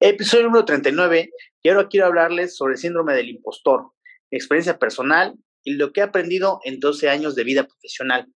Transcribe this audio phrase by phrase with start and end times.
[0.00, 1.30] Episodio número 39
[1.62, 3.92] y ahora quiero hablarles sobre el síndrome del impostor,
[4.30, 5.34] experiencia personal
[5.64, 8.26] y lo que he aprendido en 12 años de vida profesional.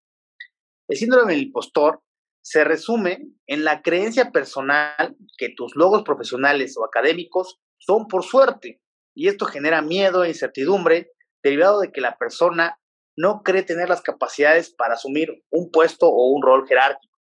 [0.89, 2.01] El síndrome del impostor
[2.43, 8.81] se resume en la creencia personal que tus logros profesionales o académicos son por suerte
[9.15, 12.81] y esto genera miedo e incertidumbre derivado de que la persona
[13.19, 17.19] no cree tener las capacidades para asumir un puesto o un rol jerárquico.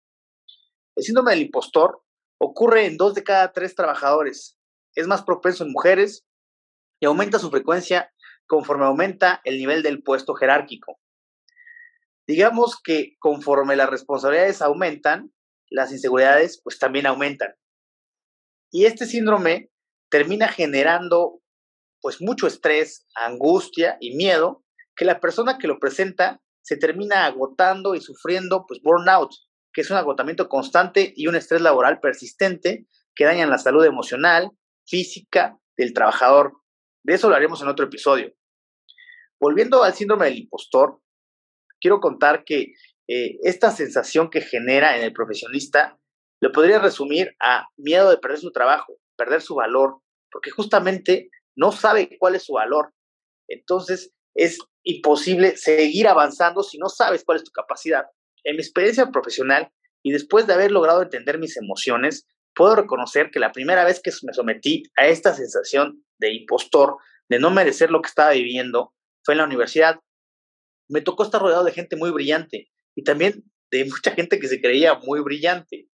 [0.95, 2.03] El síndrome del impostor
[2.39, 4.57] ocurre en dos de cada tres trabajadores,
[4.95, 6.25] es más propenso en mujeres
[6.99, 8.11] y aumenta su frecuencia
[8.47, 10.99] conforme aumenta el nivel del puesto jerárquico.
[12.27, 15.33] Digamos que conforme las responsabilidades aumentan,
[15.69, 17.55] las inseguridades pues también aumentan.
[18.71, 19.71] Y este síndrome
[20.09, 21.41] termina generando
[22.01, 24.63] pues mucho estrés, angustia y miedo
[24.95, 29.31] que la persona que lo presenta se termina agotando y sufriendo pues burnout,
[29.77, 34.49] que es un agotamiento constante y un estrés laboral persistente que dañan la salud emocional,
[34.87, 36.53] física del trabajador.
[37.03, 38.33] De eso lo haremos en otro episodio.
[39.39, 40.99] Volviendo al síndrome del impostor,
[41.79, 42.73] quiero contar que
[43.07, 45.99] eh, esta sensación que genera en el profesionista
[46.41, 51.71] lo podría resumir a miedo de perder su trabajo, perder su valor, porque justamente no
[51.71, 52.95] sabe cuál es su valor.
[53.47, 58.07] Entonces, es imposible seguir avanzando si no sabes cuál es tu capacidad.
[58.43, 59.71] En mi experiencia profesional
[60.03, 64.11] y después de haber logrado entender mis emociones, puedo reconocer que la primera vez que
[64.23, 66.97] me sometí a esta sensación de impostor,
[67.29, 68.93] de no merecer lo que estaba viviendo,
[69.23, 69.99] fue en la universidad.
[70.89, 74.61] Me tocó estar rodeado de gente muy brillante y también de mucha gente que se
[74.61, 75.87] creía muy brillante.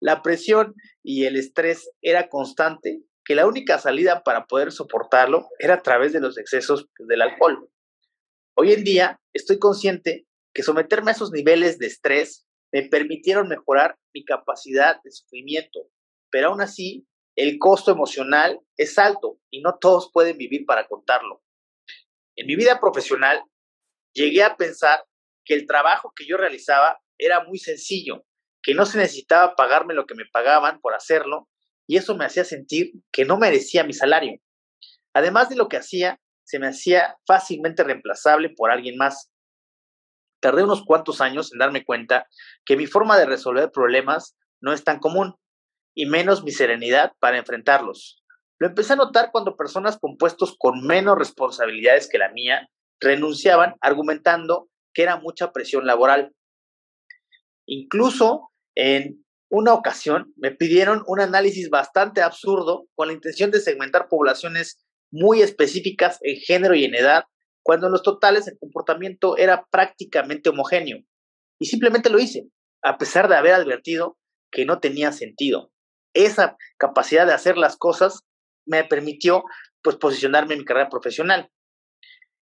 [0.00, 5.74] La presión y el estrés era constante que la única salida para poder soportarlo era
[5.74, 7.68] a través de los excesos del alcohol.
[8.54, 13.98] Hoy en día estoy consciente que someterme a esos niveles de estrés me permitieron mejorar
[14.14, 15.88] mi capacidad de sufrimiento,
[16.30, 21.42] pero aún así el costo emocional es alto y no todos pueden vivir para contarlo.
[22.36, 23.42] En mi vida profesional
[24.12, 25.04] llegué a pensar
[25.44, 28.24] que el trabajo que yo realizaba era muy sencillo,
[28.62, 31.48] que no se necesitaba pagarme lo que me pagaban por hacerlo
[31.86, 34.40] y eso me hacía sentir que no merecía mi salario.
[35.14, 39.31] Además de lo que hacía, se me hacía fácilmente reemplazable por alguien más.
[40.42, 42.26] Tardé unos cuantos años en darme cuenta
[42.64, 45.36] que mi forma de resolver problemas no es tan común,
[45.94, 48.24] y menos mi serenidad para enfrentarlos.
[48.58, 52.68] Lo empecé a notar cuando personas con puestos con menos responsabilidades que la mía
[53.00, 56.34] renunciaban argumentando que era mucha presión laboral.
[57.66, 64.08] Incluso en una ocasión me pidieron un análisis bastante absurdo con la intención de segmentar
[64.08, 67.26] poblaciones muy específicas en género y en edad,
[67.62, 70.98] cuando en los totales el comportamiento era prácticamente homogéneo.
[71.60, 72.48] Y simplemente lo hice,
[72.82, 74.18] a pesar de haber advertido
[74.50, 75.72] que no tenía sentido.
[76.14, 78.20] Esa capacidad de hacer las cosas
[78.66, 79.44] me permitió
[79.82, 81.50] pues posicionarme en mi carrera profesional.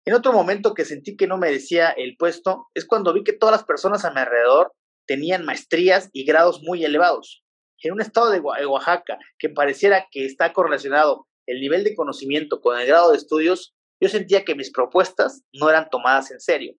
[0.06, 3.54] En otro momento que sentí que no merecía el puesto es cuando vi que todas
[3.54, 4.74] las personas a mi alrededor
[5.08, 7.44] tenían maestrías y grados muy elevados.
[7.82, 12.80] En un estado de Oaxaca que pareciera que está correlacionado el nivel de conocimiento con
[12.80, 16.76] el grado de estudios, yo sentía que mis propuestas no eran tomadas en serio.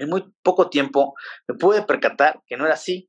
[0.00, 1.14] En muy poco tiempo
[1.46, 3.08] me pude percatar que no era así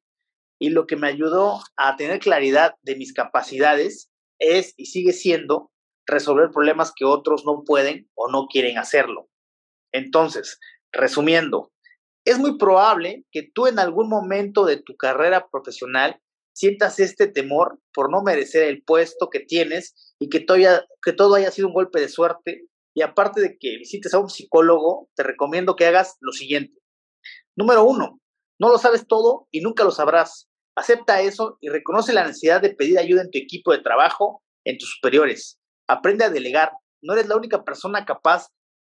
[0.60, 5.72] y lo que me ayudó a tener claridad de mis capacidades es y sigue siendo
[6.06, 9.28] resolver problemas que otros no pueden o no quieren hacerlo.
[9.92, 10.60] Entonces,
[10.92, 11.72] resumiendo,
[12.24, 16.22] es muy probable que tú en algún momento de tu carrera profesional
[16.54, 20.46] sientas este temor por no merecer el puesto que tienes y que,
[21.02, 22.68] que todo haya sido un golpe de suerte.
[22.94, 26.78] Y aparte de que visites a un psicólogo, te recomiendo que hagas lo siguiente.
[27.56, 28.20] Número uno,
[28.60, 30.50] no lo sabes todo y nunca lo sabrás.
[30.76, 34.78] Acepta eso y reconoce la necesidad de pedir ayuda en tu equipo de trabajo, en
[34.78, 35.60] tus superiores.
[35.88, 36.72] Aprende a delegar.
[37.02, 38.48] No eres la única persona capaz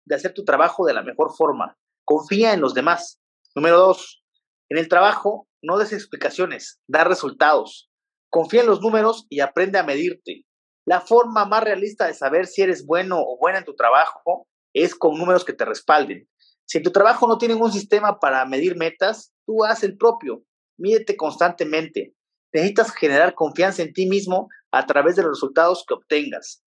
[0.06, 1.76] de hacer tu trabajo de la mejor forma.
[2.04, 3.20] Confía en los demás.
[3.54, 4.22] Número dos,
[4.68, 7.88] en el trabajo no des explicaciones, da resultados.
[8.30, 10.44] Confía en los números y aprende a medirte.
[10.86, 14.94] La forma más realista de saber si eres bueno o buena en tu trabajo es
[14.94, 16.28] con números que te respalden.
[16.66, 20.42] Si en tu trabajo no tienen un sistema para medir metas, tú haz el propio.
[20.76, 22.14] Mídete constantemente.
[22.52, 26.62] Necesitas generar confianza en ti mismo a través de los resultados que obtengas.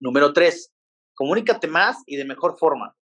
[0.00, 0.72] Número tres,
[1.14, 2.96] comunícate más y de mejor forma.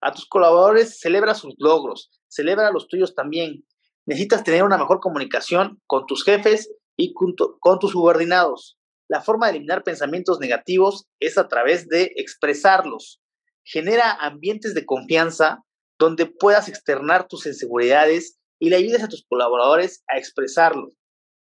[0.00, 3.64] A tus colaboradores celebra sus logros, celebra los tuyos también.
[4.06, 7.34] Necesitas tener una mejor comunicación con tus jefes y con,
[7.78, 8.77] tus subordinados.
[9.08, 13.22] La forma de eliminar pensamientos negativos es a través de expresarlos.
[13.64, 15.64] Genera ambientes de confianza
[15.98, 20.94] donde puedas externar tus inseguridades y le ayudes a tus colaboradores a expresarlos.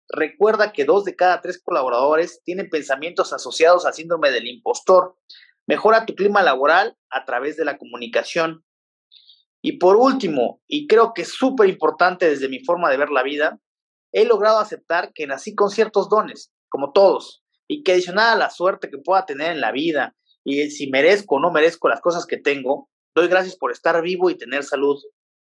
[0.09, 5.17] recuerda que dos de cada tres colaboradores tienen pensamientos asociados al síndrome del impostor.
[5.67, 8.63] Mejora tu clima laboral a través de la comunicación.
[9.61, 13.21] Y por último, y creo que es súper importante desde mi forma de ver la
[13.21, 13.59] vida,
[14.13, 18.49] he logrado aceptar que nací con ciertos dones, como todos, y que adicional a la
[18.49, 22.25] suerte que pueda tener en la vida y si merezco o no merezco las cosas
[22.25, 24.97] que tengo, doy gracias por estar vivo y tener salud.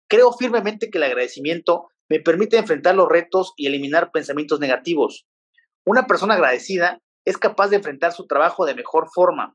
[0.08, 5.26] Creo firmemente que el agradecimiento me permite enfrentar los retos y eliminar pensamientos negativos.
[5.86, 9.54] Una persona agradecida es capaz de enfrentar su trabajo de mejor forma.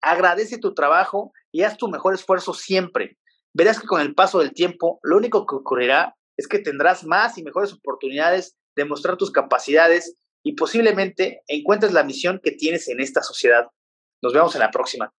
[0.00, 3.18] Agradece tu trabajo y haz tu mejor esfuerzo siempre.
[3.52, 7.36] Verás que con el paso del tiempo, lo único que ocurrirá es que tendrás más
[7.38, 13.00] y mejores oportunidades de mostrar tus capacidades y posiblemente encuentres la misión que tienes en
[13.00, 13.66] esta sociedad.
[14.22, 15.12] Nos vemos en la próxima.